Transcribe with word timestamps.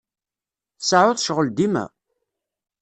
Tseɛɛuḍ 0.79 1.17
ccɣel 1.23 1.47
dima? 1.51 1.85